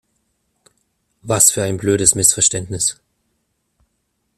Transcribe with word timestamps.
Was 1.21 1.51
für 1.51 1.61
ein 1.61 1.77
blödes 1.77 2.15
Missverständnis! 2.15 2.97